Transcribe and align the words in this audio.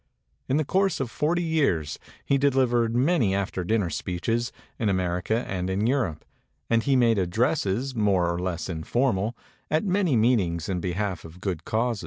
In 0.49 0.57
the 0.57 0.65
course 0.65 0.99
of 0.99 1.11
forty 1.11 1.43
years 1.43 1.99
he 2.25 2.39
delivered 2.39 2.95
many 2.95 3.35
after 3.35 3.63
dinner 3.63 3.91
sp< 3.93 4.17
America 4.79 5.45
and 5.47 5.69
in 5.69 5.85
Europe, 5.85 6.25
and 6.71 6.81
he 6.81 6.95
made 6.95 7.19
addresses, 7.19 7.93
more 7.93 8.27
or 8.33 8.39
less 8.39 8.67
informal, 8.67 9.37
at 9.69 9.83
many 9.85 10.13
m 10.13 10.59
i 10.67 10.73
behalf 10.79 11.23
of 11.23 11.39
good 11.39 11.65
causes. 11.65 11.99